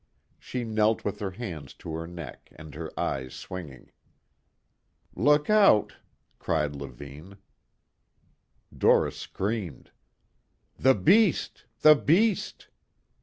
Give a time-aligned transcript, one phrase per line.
[0.39, 3.91] She knelt with her hands to her neck and her eyes swinging.
[5.15, 5.93] "Look out!"
[6.39, 7.37] cried Levine.
[8.75, 9.91] Doris screamed.
[10.75, 11.65] "The beast...
[11.81, 12.67] the beast!"